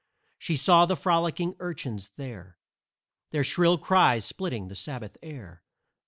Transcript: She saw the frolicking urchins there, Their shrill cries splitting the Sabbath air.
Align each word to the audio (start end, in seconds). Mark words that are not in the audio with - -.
She 0.39 0.55
saw 0.55 0.87
the 0.87 0.95
frolicking 0.95 1.55
urchins 1.59 2.09
there, 2.17 2.57
Their 3.29 3.43
shrill 3.43 3.77
cries 3.77 4.25
splitting 4.25 4.67
the 4.67 4.73
Sabbath 4.73 5.15
air. 5.21 5.61